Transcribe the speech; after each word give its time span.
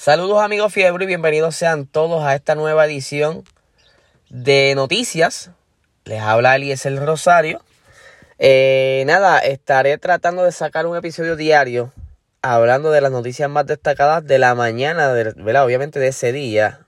Saludos 0.00 0.40
amigos 0.40 0.72
Fiebre 0.72 1.02
y 1.02 1.08
bienvenidos 1.08 1.56
sean 1.56 1.84
todos 1.84 2.22
a 2.22 2.36
esta 2.36 2.54
nueva 2.54 2.86
edición 2.86 3.42
de 4.30 4.72
noticias. 4.76 5.50
Les 6.04 6.20
habla 6.20 6.54
Eliezer 6.54 6.94
Rosario. 7.04 7.60
Eh, 8.38 9.02
nada, 9.08 9.40
estaré 9.40 9.98
tratando 9.98 10.44
de 10.44 10.52
sacar 10.52 10.86
un 10.86 10.96
episodio 10.96 11.34
diario 11.34 11.92
hablando 12.42 12.92
de 12.92 13.00
las 13.00 13.10
noticias 13.10 13.50
más 13.50 13.66
destacadas 13.66 14.24
de 14.24 14.38
la 14.38 14.54
mañana, 14.54 15.12
de, 15.12 15.30
obviamente 15.58 15.98
de 15.98 16.06
ese 16.06 16.30
día. 16.30 16.86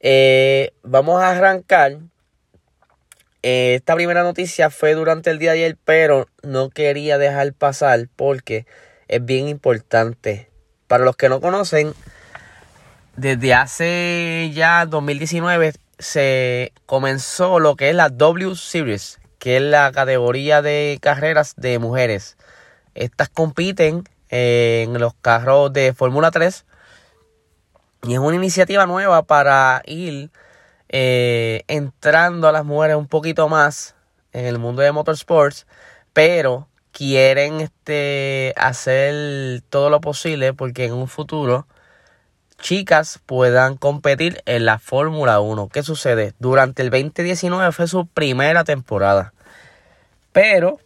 Eh, 0.00 0.72
vamos 0.82 1.20
a 1.20 1.32
arrancar. 1.32 1.98
Eh, 3.42 3.74
esta 3.74 3.94
primera 3.94 4.22
noticia 4.22 4.70
fue 4.70 4.94
durante 4.94 5.28
el 5.28 5.38
día 5.38 5.52
de 5.52 5.58
ayer, 5.58 5.76
pero 5.84 6.28
no 6.42 6.70
quería 6.70 7.18
dejar 7.18 7.52
pasar 7.52 8.08
porque 8.16 8.64
es 9.06 9.22
bien 9.22 9.48
importante. 9.48 10.48
Para 10.86 11.04
los 11.04 11.16
que 11.16 11.28
no 11.28 11.40
conocen, 11.40 11.94
desde 13.16 13.54
hace 13.54 14.50
ya 14.54 14.86
2019 14.86 15.72
se 15.98 16.72
comenzó 16.84 17.58
lo 17.58 17.76
que 17.76 17.90
es 17.90 17.96
la 17.96 18.08
W 18.08 18.54
Series, 18.54 19.18
que 19.38 19.56
es 19.56 19.62
la 19.62 19.90
categoría 19.92 20.62
de 20.62 20.98
carreras 21.00 21.54
de 21.56 21.78
mujeres. 21.78 22.36
Estas 22.94 23.28
compiten 23.28 24.04
en 24.28 24.98
los 24.98 25.14
carros 25.14 25.72
de 25.72 25.92
Fórmula 25.92 26.30
3 26.30 26.64
y 28.04 28.14
es 28.14 28.18
una 28.18 28.36
iniciativa 28.36 28.86
nueva 28.86 29.22
para 29.22 29.82
ir 29.86 30.30
eh, 30.88 31.64
entrando 31.66 32.48
a 32.48 32.52
las 32.52 32.64
mujeres 32.64 32.96
un 32.96 33.08
poquito 33.08 33.48
más 33.48 33.94
en 34.32 34.46
el 34.46 34.58
mundo 34.58 34.82
de 34.82 34.92
motorsports, 34.92 35.66
pero 36.12 36.68
quieren 36.96 37.60
este, 37.60 38.54
hacer 38.56 39.60
todo 39.68 39.90
lo 39.90 40.00
posible 40.00 40.54
porque 40.54 40.86
en 40.86 40.94
un 40.94 41.08
futuro 41.08 41.66
chicas 42.58 43.20
puedan 43.26 43.76
competir 43.76 44.42
en 44.46 44.64
la 44.64 44.78
Fórmula 44.78 45.40
1. 45.40 45.68
¿Qué 45.68 45.82
sucede? 45.82 46.32
Durante 46.38 46.80
el 46.80 46.88
2019 46.88 47.70
fue 47.72 47.86
su 47.86 48.06
primera 48.06 48.64
temporada. 48.64 49.34
Pero 50.32 50.78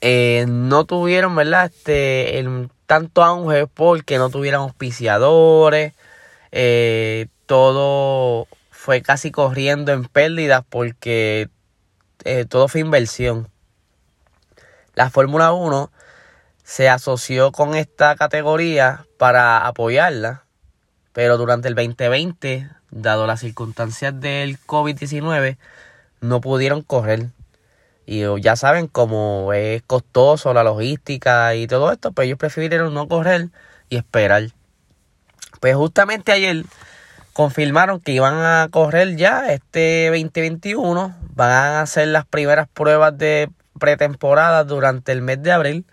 eh, 0.00 0.44
no 0.46 0.84
tuvieron, 0.84 1.34
¿verdad? 1.34 1.72
Este, 1.74 2.38
el, 2.38 2.70
tanto 2.86 3.24
auge 3.24 3.66
porque 3.66 4.16
no 4.18 4.30
tuvieron 4.30 4.62
auspiciadores. 4.62 5.94
Eh, 6.52 7.26
todo 7.46 8.46
fue 8.70 9.02
casi 9.02 9.32
corriendo 9.32 9.90
en 9.90 10.04
pérdidas 10.04 10.62
porque 10.68 11.48
eh, 12.24 12.44
todo 12.48 12.68
fue 12.68 12.80
inversión 12.80 13.48
la 14.94 15.10
Fórmula 15.10 15.52
1 15.52 15.90
se 16.62 16.88
asoció 16.88 17.52
con 17.52 17.74
esta 17.74 18.16
categoría 18.16 19.06
para 19.18 19.66
apoyarla, 19.66 20.44
pero 21.12 21.36
durante 21.36 21.68
el 21.68 21.74
2020, 21.74 22.68
dado 22.90 23.26
las 23.26 23.40
circunstancias 23.40 24.18
del 24.18 24.58
COVID-19, 24.60 25.58
no 26.20 26.40
pudieron 26.40 26.82
correr. 26.82 27.26
Y 28.06 28.22
ya 28.40 28.56
saben 28.56 28.86
cómo 28.86 29.52
es 29.52 29.82
costoso 29.82 30.52
la 30.54 30.62
logística 30.62 31.54
y 31.54 31.66
todo 31.66 31.90
esto, 31.92 32.12
pues 32.12 32.26
ellos 32.26 32.38
prefirieron 32.38 32.94
no 32.94 33.08
correr 33.08 33.48
y 33.88 33.96
esperar. 33.96 34.50
Pues 35.60 35.74
justamente 35.76 36.32
ayer 36.32 36.64
confirmaron 37.32 38.00
que 38.00 38.12
iban 38.12 38.34
a 38.34 38.68
correr 38.70 39.16
ya 39.16 39.52
este 39.52 40.08
2021, 40.08 41.14
van 41.34 41.50
a 41.50 41.80
hacer 41.80 42.08
las 42.08 42.26
primeras 42.26 42.68
pruebas 42.68 43.16
de 43.18 43.50
pretemporada 43.78 44.64
durante 44.64 45.12
el 45.12 45.22
mes 45.22 45.42
de 45.42 45.52
abril 45.52 45.86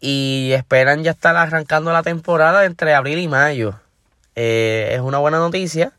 y 0.00 0.50
esperan 0.52 1.04
ya 1.04 1.12
estar 1.12 1.36
arrancando 1.36 1.92
la 1.92 2.02
temporada 2.02 2.64
entre 2.64 2.94
abril 2.94 3.18
y 3.18 3.28
mayo. 3.28 3.80
Eh, 4.34 4.90
es 4.92 5.00
una 5.00 5.18
buena 5.18 5.38
noticia. 5.38 5.92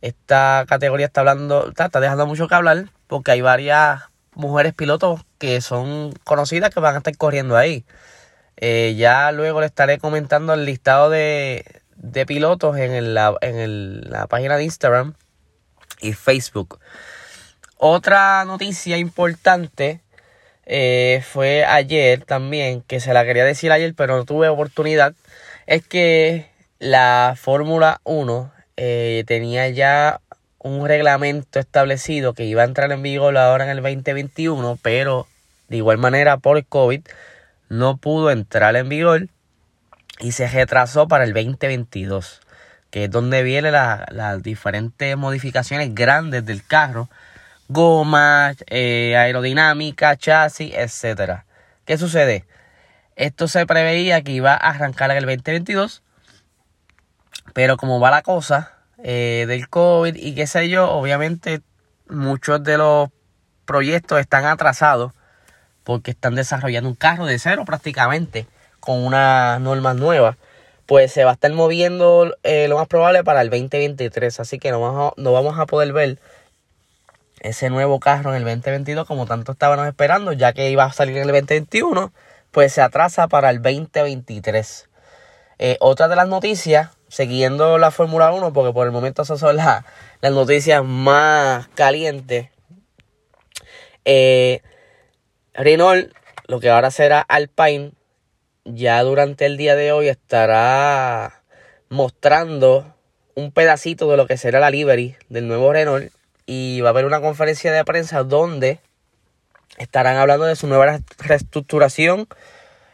Esta 0.00 0.64
categoría 0.68 1.06
está 1.06 1.20
hablando, 1.20 1.68
está, 1.68 1.88
dejando 2.00 2.26
mucho 2.26 2.48
que 2.48 2.54
hablar 2.54 2.86
porque 3.06 3.32
hay 3.32 3.40
varias 3.40 4.02
mujeres 4.34 4.74
pilotos 4.74 5.20
que 5.38 5.60
son 5.60 6.12
conocidas 6.24 6.72
que 6.72 6.80
van 6.80 6.94
a 6.94 6.98
estar 6.98 7.16
corriendo 7.16 7.56
ahí. 7.56 7.84
Eh, 8.56 8.94
ya 8.96 9.30
luego 9.32 9.60
le 9.60 9.66
estaré 9.66 9.98
comentando 9.98 10.54
el 10.54 10.64
listado 10.64 11.10
de, 11.10 11.64
de 11.96 12.26
pilotos 12.26 12.76
en, 12.78 13.14
la, 13.14 13.36
en 13.42 14.10
la 14.10 14.26
página 14.26 14.56
de 14.56 14.64
Instagram 14.64 15.14
y 16.00 16.14
Facebook. 16.14 16.80
Otra 17.76 18.44
noticia 18.44 18.96
importante 18.96 20.00
eh, 20.72 21.20
fue 21.24 21.64
ayer 21.64 22.24
también, 22.24 22.82
que 22.82 23.00
se 23.00 23.12
la 23.12 23.24
quería 23.24 23.44
decir 23.44 23.72
ayer, 23.72 23.92
pero 23.96 24.16
no 24.16 24.24
tuve 24.24 24.48
oportunidad, 24.48 25.14
es 25.66 25.84
que 25.84 26.48
la 26.78 27.34
Fórmula 27.36 28.00
1 28.04 28.52
eh, 28.76 29.24
tenía 29.26 29.68
ya 29.70 30.20
un 30.60 30.86
reglamento 30.86 31.58
establecido 31.58 32.34
que 32.34 32.44
iba 32.44 32.62
a 32.62 32.66
entrar 32.66 32.92
en 32.92 33.02
vigor 33.02 33.36
ahora 33.36 33.64
en 33.64 33.70
el 33.70 33.82
2021, 33.82 34.78
pero 34.80 35.26
de 35.68 35.78
igual 35.78 35.98
manera 35.98 36.36
por 36.36 36.64
COVID 36.64 37.00
no 37.68 37.96
pudo 37.96 38.30
entrar 38.30 38.76
en 38.76 38.88
vigor 38.88 39.26
y 40.20 40.30
se 40.30 40.46
retrasó 40.46 41.08
para 41.08 41.24
el 41.24 41.32
2022, 41.32 42.42
que 42.92 43.06
es 43.06 43.10
donde 43.10 43.42
vienen 43.42 43.72
las 43.72 44.40
diferentes 44.44 45.16
modificaciones 45.16 45.96
grandes 45.96 46.46
del 46.46 46.64
carro 46.64 47.08
goma, 47.70 48.54
eh, 48.66 49.16
aerodinámica, 49.16 50.16
chasis, 50.16 50.72
etcétera. 50.74 51.46
¿Qué 51.84 51.96
sucede? 51.96 52.44
Esto 53.14 53.46
se 53.46 53.64
preveía 53.64 54.22
que 54.22 54.32
iba 54.32 54.52
a 54.52 54.56
arrancar 54.56 55.12
en 55.12 55.18
el 55.18 55.26
2022, 55.26 56.02
pero 57.54 57.76
como 57.76 58.00
va 58.00 58.10
la 58.10 58.22
cosa 58.22 58.72
eh, 59.04 59.44
del 59.46 59.68
COVID 59.68 60.16
y 60.16 60.34
qué 60.34 60.48
sé 60.48 60.68
yo, 60.68 60.90
obviamente 60.90 61.60
muchos 62.08 62.62
de 62.64 62.76
los 62.76 63.10
proyectos 63.66 64.18
están 64.18 64.46
atrasados 64.46 65.12
porque 65.84 66.10
están 66.10 66.34
desarrollando 66.34 66.90
un 66.90 66.96
carro 66.96 67.24
de 67.26 67.38
cero 67.38 67.62
prácticamente 67.64 68.48
con 68.80 68.98
una 69.04 69.60
normas 69.60 69.94
nuevas. 69.94 70.36
Pues 70.86 71.12
se 71.12 71.22
va 71.22 71.30
a 71.30 71.34
estar 71.34 71.52
moviendo 71.52 72.36
eh, 72.42 72.66
lo 72.66 72.78
más 72.78 72.88
probable 72.88 73.22
para 73.22 73.42
el 73.42 73.50
2023, 73.50 74.40
así 74.40 74.58
que 74.58 74.72
no 74.72 74.80
vamos 74.80 75.12
no 75.16 75.32
vamos 75.32 75.56
a 75.56 75.66
poder 75.66 75.92
ver 75.92 76.18
ese 77.40 77.70
nuevo 77.70 77.98
carro 78.00 78.30
en 78.30 78.36
el 78.36 78.44
2022 78.44 79.06
como 79.06 79.26
tanto 79.26 79.52
estábamos 79.52 79.86
esperando, 79.86 80.32
ya 80.32 80.52
que 80.52 80.70
iba 80.70 80.84
a 80.84 80.92
salir 80.92 81.16
en 81.16 81.22
el 81.22 81.28
2021, 81.28 82.12
pues 82.50 82.72
se 82.72 82.82
atrasa 82.82 83.28
para 83.28 83.50
el 83.50 83.62
2023. 83.62 84.88
Eh, 85.58 85.76
otra 85.80 86.08
de 86.08 86.16
las 86.16 86.28
noticias, 86.28 86.90
siguiendo 87.08 87.78
la 87.78 87.90
Fórmula 87.90 88.32
1, 88.32 88.52
porque 88.52 88.72
por 88.72 88.86
el 88.86 88.92
momento 88.92 89.22
esas 89.22 89.40
son 89.40 89.56
las 89.56 89.84
noticias 90.22 90.84
más 90.84 91.68
calientes. 91.68 92.48
Eh, 94.04 94.62
Renault, 95.54 96.12
lo 96.46 96.60
que 96.60 96.70
ahora 96.70 96.90
será 96.90 97.20
Alpine, 97.20 97.92
ya 98.64 99.02
durante 99.02 99.46
el 99.46 99.56
día 99.56 99.76
de 99.76 99.92
hoy 99.92 100.08
estará 100.08 101.42
mostrando 101.88 102.94
un 103.34 103.52
pedacito 103.52 104.10
de 104.10 104.16
lo 104.16 104.26
que 104.26 104.36
será 104.36 104.60
la 104.60 104.70
livery 104.70 105.16
del 105.28 105.48
nuevo 105.48 105.72
Renault 105.72 106.12
y 106.52 106.80
va 106.80 106.88
a 106.88 106.90
haber 106.90 107.04
una 107.04 107.20
conferencia 107.20 107.70
de 107.70 107.84
prensa 107.84 108.24
donde 108.24 108.80
estarán 109.78 110.16
hablando 110.16 110.46
de 110.46 110.56
su 110.56 110.66
nueva 110.66 110.98
reestructuración, 111.18 112.26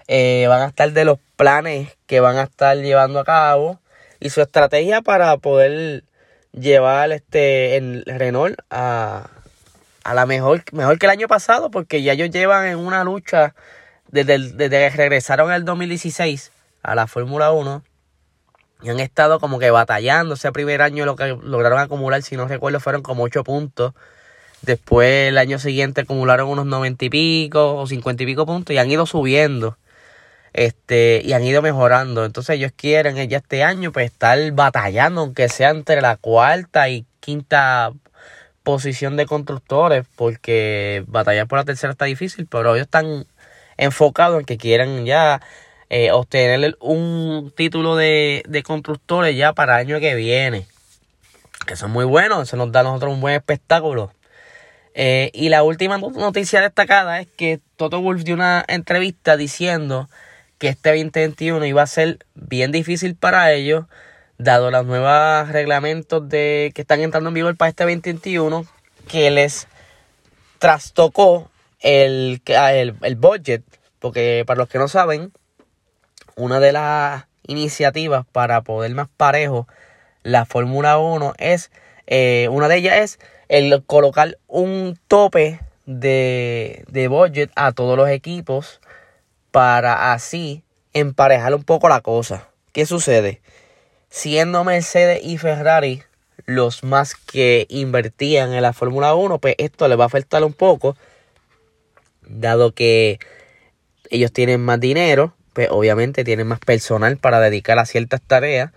eh, 0.09 0.45
van 0.47 0.61
a 0.61 0.67
estar 0.67 0.93
de 0.93 1.07
los 1.07 1.19
planes 1.37 1.97
que 2.07 2.21
van 2.21 2.37
a 2.37 2.43
estar 2.43 2.77
llevando 2.77 3.19
a 3.19 3.25
cabo 3.25 3.81
y 4.21 4.29
su 4.29 4.43
estrategia 4.43 5.01
para 5.01 5.35
poder 5.39 6.05
llevar 6.53 7.13
este 7.13 7.79
el 7.79 8.05
Renault 8.05 8.59
a, 8.69 9.31
a 10.05 10.13
la 10.13 10.27
mejor, 10.27 10.63
mejor 10.73 10.99
que 10.99 11.07
el 11.07 11.13
año 11.13 11.27
pasado, 11.27 11.71
porque 11.71 12.03
ya 12.03 12.13
ellos 12.13 12.29
llevan 12.29 12.67
en 12.67 12.77
una 12.77 13.05
lucha 13.05 13.55
desde, 14.09 14.39
desde 14.39 14.69
que 14.69 14.91
regresaron 14.91 15.49
en 15.49 15.57
el 15.57 15.65
2016 15.65 16.53
a 16.83 16.95
la 16.95 17.07
Fórmula 17.07 17.53
1 17.53 17.83
y 18.83 18.91
han 18.91 19.01
estado 19.01 19.41
como 19.41 19.59
que 19.59 19.71
batallando. 19.71 20.35
Ese 20.35 20.53
primer 20.53 20.83
año 20.83 21.05
lo 21.05 21.17
que 21.17 21.37
lograron 21.43 21.79
acumular, 21.79 22.23
si 22.23 22.37
no 22.37 22.47
recuerdo, 22.47 22.81
fueron 22.81 23.03
como 23.03 23.25
8 23.25 23.45
puntos. 23.45 23.95
Después 24.63 25.29
el 25.29 25.39
año 25.39 25.59
siguiente 25.59 26.03
acumularon 26.03 26.49
unos 26.49 26.67
90 26.67 27.05
y 27.05 27.11
pico 27.11 27.77
o 27.77 27.87
50 27.87 28.23
y 28.23 28.27
pico 28.27 28.47
puntos 28.47 28.75
y 28.75 28.79
han 28.79 28.91
ido 28.91 29.07
subiendo. 29.07 29.79
Este, 30.53 31.21
y 31.25 31.33
han 31.35 31.45
ido 31.45 31.63
mejorando. 31.63 32.25
Entonces 32.25 32.57
ellos 32.57 32.73
quieren 32.75 33.17
ya 33.29 33.39
este 33.39 33.63
año 33.63 33.93
pues 33.93 34.07
estar 34.07 34.39
batallando, 34.53 35.21
aunque 35.23 35.49
sea 35.49 35.71
entre 35.71 36.01
la 36.01 36.17
cuarta 36.17 36.89
y 36.89 37.07
quinta 37.21 37.93
posición 38.63 39.17
de 39.17 39.27
constructores, 39.27 40.07
porque 40.17 41.05
batallar 41.07 41.47
por 41.47 41.59
la 41.59 41.65
tercera 41.65 41.93
está 41.93 42.07
difícil, 42.07 42.47
pero 42.47 42.75
ellos 42.75 42.87
están 42.87 43.27
enfocados 43.77 44.41
en 44.41 44.47
que 44.47 44.59
quieren 44.59 45.07
ya 45.07 45.41
eh, 45.89 46.11
obtener 46.11 46.77
un 46.81 47.53
título 47.57 47.97
de, 47.97 48.43
constructores 48.65 49.37
ya 49.37 49.53
para 49.53 49.81
el 49.81 49.87
año 49.87 50.01
que 50.01 50.15
viene. 50.15 50.67
Que 51.67 51.77
son 51.77 51.91
muy 51.91 52.05
buenos, 52.05 52.49
eso 52.49 52.57
nos 52.57 52.73
da 52.73 52.81
a 52.81 52.83
nosotros 52.85 53.15
un 53.15 53.21
buen 53.21 53.35
espectáculo. 53.35 54.13
Eh, 54.95 55.31
y 55.35 55.49
la 55.49 55.63
última 55.63 55.99
noticia 55.99 56.61
destacada 56.61 57.21
es 57.21 57.29
que 57.37 57.61
Toto 57.77 58.01
Wolf 58.01 58.23
dio 58.23 58.35
una 58.35 58.65
entrevista 58.67 59.37
diciendo 59.37 60.09
que 60.59 60.69
este 60.69 60.91
2021 60.91 61.67
iba 61.67 61.83
a 61.83 61.87
ser 61.87 62.19
bien 62.35 62.73
difícil 62.73 63.15
para 63.15 63.53
ellos, 63.53 63.85
dado 64.39 64.71
los 64.71 64.87
nuevos 64.87 65.49
reglamentos 65.51 66.29
de, 66.29 66.73
que 66.75 66.83
están 66.83 67.01
entrando 67.01 67.29
en 67.29 67.35
vigor 67.35 67.57
para 67.57 67.69
este 67.69 67.85
2021, 67.85 68.65
que 69.07 69.31
les 69.31 69.69
trastocó 70.59 71.51
el, 71.81 72.41
el, 72.47 72.97
el 73.03 73.17
budget, 73.17 73.63
porque 73.99 74.45
para 74.47 74.59
los 74.59 74.69
que 74.69 74.79
no 74.79 74.89
saben, 74.89 75.31
una 76.37 76.61
de 76.61 76.73
las 76.73 77.25
iniciativas 77.47 78.27
para 78.31 78.61
poder 78.61 78.95
más 78.95 79.09
parejo 79.17 79.67
la 80.23 80.45
Fórmula 80.45 80.99
1 80.99 81.35
es, 81.39 81.71
eh, 82.07 82.49
una 82.51 82.69
de 82.69 82.77
ellas 82.77 82.97
es 82.97 83.19
el 83.49 83.83
colocar 83.85 84.37
un 84.47 84.99
tope 85.09 85.61
de, 85.87 86.85
de 86.89 87.09
budget 87.09 87.51
a 87.57 87.73
todos 87.73 87.97
los 87.97 88.09
equipos 88.11 88.81
para 89.51 90.13
así 90.13 90.63
emparejar 90.93 91.55
un 91.55 91.65
poco 91.65 91.89
la 91.89 92.01
cosa. 92.01 92.49
¿Qué 92.73 92.85
sucede? 92.85 93.41
Siendo 94.11 94.63
Mercedes 94.65 95.21
y 95.23 95.39
Ferrari 95.39 96.03
los 96.45 96.85
más 96.85 97.15
que 97.15 97.67
invertían 97.71 98.53
en 98.53 98.63
la 98.63 98.73
Fórmula 98.73 99.15
1, 99.15 99.39
pues 99.39 99.55
esto 99.59 99.89
les 99.89 99.99
va 99.99 100.05
a 100.05 100.09
afectar 100.09 100.45
un 100.45 100.53
poco, 100.53 100.97
dado 102.23 102.73
que 102.73 103.19
ellos 104.11 104.33
tienen 104.33 104.61
más 104.61 104.81
dinero, 104.81 105.35
pues 105.57 105.69
obviamente 105.71 106.23
tienen 106.23 106.47
más 106.47 106.59
personal 106.59 107.17
para 107.17 107.41
dedicar 107.41 107.79
a 107.79 107.87
ciertas 107.87 108.21
tareas 108.21 108.73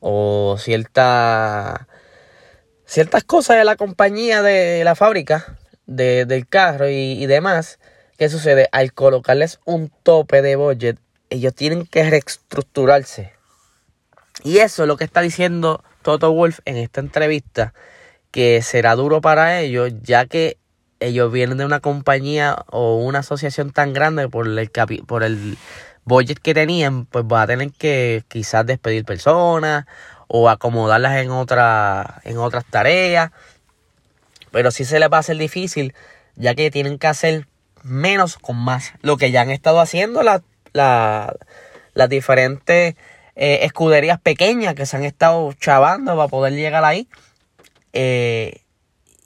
o 0.00 0.56
ciertas 0.58 1.80
ciertas 2.84 3.24
cosas 3.24 3.56
de 3.56 3.64
la 3.64 3.76
compañía 3.76 4.42
de 4.42 4.84
la 4.84 4.94
fábrica 4.94 5.56
del 5.86 6.46
carro 6.46 6.90
y, 6.90 7.12
y 7.12 7.24
demás. 7.24 7.78
¿Qué 8.18 8.28
sucede? 8.28 8.68
Al 8.70 8.92
colocarles 8.92 9.60
un 9.64 9.90
tope 10.02 10.42
de 10.42 10.56
budget, 10.56 10.98
ellos 11.30 11.54
tienen 11.54 11.86
que 11.86 12.10
reestructurarse. 12.10 13.32
Y 14.44 14.58
eso 14.58 14.82
es 14.82 14.88
lo 14.88 14.98
que 14.98 15.04
está 15.04 15.22
diciendo 15.22 15.82
Toto 16.02 16.32
Wolf 16.32 16.58
en 16.66 16.76
esta 16.76 17.00
entrevista, 17.00 17.72
que 18.30 18.60
será 18.60 18.94
duro 18.94 19.22
para 19.22 19.58
ellos, 19.60 19.90
ya 20.02 20.26
que 20.26 20.58
ellos 21.00 21.32
vienen 21.32 21.56
de 21.56 21.64
una 21.64 21.80
compañía 21.80 22.58
o 22.66 22.96
una 22.96 23.20
asociación 23.20 23.70
tan 23.70 23.94
grande 23.94 24.28
por 24.28 24.46
el, 24.46 24.70
por 25.06 25.22
el 25.22 25.56
budget 26.04 26.38
que 26.38 26.54
tenían, 26.54 27.06
pues 27.06 27.24
va 27.24 27.42
a 27.42 27.46
tener 27.46 27.72
que 27.72 28.24
quizás 28.28 28.66
despedir 28.66 29.04
personas 29.04 29.86
o 30.28 30.48
acomodarlas 30.48 31.16
en, 31.18 31.30
otra, 31.30 32.20
en 32.24 32.38
otras 32.38 32.64
tareas. 32.64 33.30
Pero 34.50 34.70
sí 34.70 34.84
se 34.84 34.98
les 34.98 35.10
va 35.10 35.18
a 35.18 35.20
hacer 35.20 35.36
difícil, 35.36 35.94
ya 36.36 36.54
que 36.54 36.70
tienen 36.70 36.98
que 36.98 37.06
hacer 37.06 37.46
menos 37.82 38.36
con 38.36 38.56
más. 38.56 38.92
Lo 39.02 39.16
que 39.16 39.30
ya 39.30 39.42
han 39.42 39.50
estado 39.50 39.80
haciendo 39.80 40.22
la, 40.22 40.42
las 40.72 42.08
diferentes 42.08 42.96
eh, 43.36 43.60
escuderías 43.62 44.20
pequeñas 44.20 44.74
que 44.74 44.86
se 44.86 44.96
han 44.96 45.04
estado 45.04 45.52
chavando 45.54 46.16
para 46.16 46.28
poder 46.28 46.52
llegar 46.54 46.84
ahí. 46.84 47.08
Eh, 47.92 48.62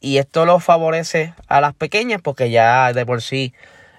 y 0.01 0.19
esto 0.19 0.45
lo 0.45 0.61
favorece 0.61 1.35
a 1.49 1.61
las 1.61 1.75
pequeñas 1.75 2.21
porque 2.23 2.51
ya 2.51 2.93
de 2.93 3.07
por 3.07 3.23
sí 3.23 3.55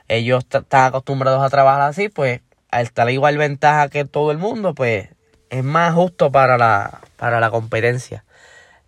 ellos 0.07 0.45
están 0.51 0.85
acostumbrados 0.85 1.43
a 1.43 1.49
trabajar 1.49 1.81
así, 1.81 2.09
pues 2.09 2.41
al 2.75 2.83
estar 2.83 3.09
igual 3.09 3.37
ventaja 3.37 3.87
que 3.87 4.03
todo 4.03 4.31
el 4.31 4.37
mundo, 4.37 4.75
pues 4.75 5.07
es 5.49 5.63
más 5.63 5.93
justo 5.93 6.29
para 6.29 6.57
la, 6.57 6.99
para 7.15 7.39
la 7.39 7.49
competencia. 7.49 8.25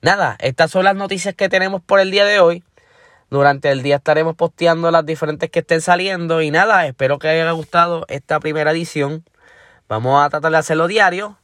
Nada, 0.01 0.35
estas 0.41 0.71
son 0.71 0.83
las 0.83 0.95
noticias 0.95 1.33
que 1.33 1.47
tenemos 1.47 1.81
por 1.81 2.01
el 2.01 2.11
día 2.11 2.25
de 2.25 2.41
hoy. 2.41 2.65
Durante 3.29 3.71
el 3.71 3.83
día 3.83 3.95
estaremos 3.95 4.35
posteando 4.35 4.91
las 4.91 5.05
diferentes 5.05 5.49
que 5.49 5.59
estén 5.59 5.79
saliendo. 5.79 6.41
Y 6.41 6.51
nada, 6.51 6.85
espero 6.85 7.17
que 7.17 7.29
haya 7.29 7.49
gustado 7.51 8.05
esta 8.09 8.41
primera 8.41 8.71
edición. 8.71 9.23
Vamos 9.87 10.21
a 10.21 10.29
tratar 10.29 10.51
de 10.51 10.57
hacerlo 10.57 10.87
diario 10.87 11.37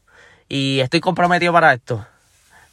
y 0.50 0.82
estoy 0.82 1.00
comprometido 1.00 1.54
para 1.54 1.74
esto. 1.74 2.06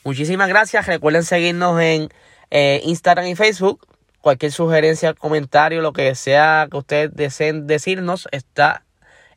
Muchísimas 0.02 0.49
gracias. 0.49 0.87
Recuerden 0.87 1.22
seguirnos 1.22 1.81
en 1.81 2.08
eh, 2.50 2.81
Instagram 2.84 3.26
y 3.28 3.37
Facebook. 3.37 3.87
Cualquier 4.20 4.50
sugerencia, 4.50 5.14
comentario, 5.14 5.81
lo 5.81 5.93
que 5.93 6.12
sea 6.17 6.67
que 6.69 6.76
ustedes 6.76 7.14
deseen 7.14 7.69
decirnos, 7.69 8.26
está 8.32 8.82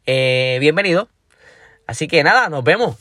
eh, 0.05 0.57
bienvenido. 0.59 1.09
Así 1.87 2.07
que 2.07 2.23
nada, 2.23 2.49
nos 2.49 2.63
vemos. 2.63 2.95